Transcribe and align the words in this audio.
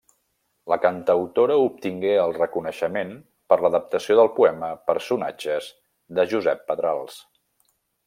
La 0.71 0.77
cantautora 0.85 1.57
obtingué 1.65 2.15
el 2.21 2.33
reconeixement 2.39 3.13
per 3.53 3.59
l'adaptació 3.67 4.19
del 4.23 4.33
poema 4.41 4.73
'Personatges', 4.89 5.71
de 6.21 6.31
Josep 6.33 6.69
Pedrals. 6.73 7.25